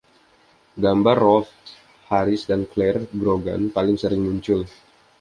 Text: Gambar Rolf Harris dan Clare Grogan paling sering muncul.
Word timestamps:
Gambar 0.83 1.13
Rolf 1.23 1.49
Harris 2.11 2.43
dan 2.49 2.61
Clare 2.71 3.01
Grogan 3.21 3.61
paling 3.75 3.97
sering 4.03 4.21
muncul. 4.27 4.61